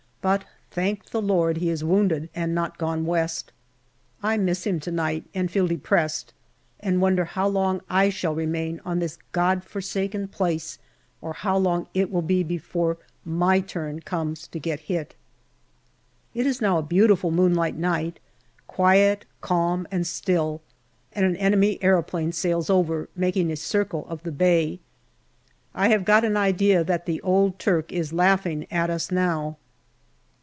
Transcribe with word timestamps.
But 0.23 0.43
thank 0.69 1.05
the 1.05 1.19
Lord 1.19 1.57
he 1.57 1.71
is 1.71 1.83
wounded 1.83 2.29
and 2.35 2.53
not 2.53 2.77
gone 2.77 3.07
West! 3.07 3.51
I 4.21 4.37
miss 4.37 4.67
him 4.67 4.79
to 4.81 4.91
night, 4.91 5.25
and 5.33 5.49
feel 5.49 5.65
depressed, 5.65 6.31
and 6.79 7.01
wonder 7.01 7.25
how 7.25 7.47
long 7.47 7.81
I 7.89 8.11
shall 8.11 8.35
remain 8.35 8.79
on 8.85 8.99
this 8.99 9.17
God 9.31 9.63
forsaken 9.63 10.27
place 10.27 10.77
or 11.21 11.33
how 11.33 11.57
long 11.57 11.87
it 11.95 12.11
will 12.11 12.21
be 12.21 12.43
before 12.43 12.99
my 13.25 13.61
turn 13.61 14.01
comes 14.01 14.45
to 14.49 14.59
get 14.59 14.81
hit. 14.81 15.15
It 16.35 16.45
is 16.45 16.61
now 16.61 16.77
a 16.77 16.83
beautiful 16.83 17.31
moonlight 17.31 17.75
night, 17.79 18.19
quiet, 18.67 19.25
calm, 19.41 19.87
and 19.89 20.05
still, 20.05 20.61
and 21.13 21.25
an 21.25 21.35
enemy 21.37 21.79
aeroplane 21.81 22.31
sails 22.31 22.69
over, 22.69 23.09
making 23.15 23.51
a 23.51 23.55
circle 23.55 24.05
of 24.07 24.21
the 24.21 24.31
bay. 24.31 24.81
I 25.73 25.89
have 25.89 26.05
got 26.05 26.23
an 26.23 26.37
idea 26.37 26.83
that 26.83 27.07
the 27.07 27.19
old 27.21 27.57
Turk 27.57 27.91
is 27.91 28.13
laughing 28.13 28.67
at 28.69 28.91
us 28.91 29.09
now. 29.11 29.57